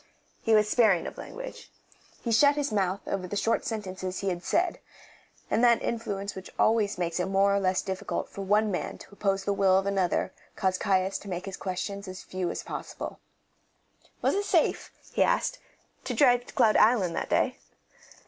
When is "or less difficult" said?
7.53-8.27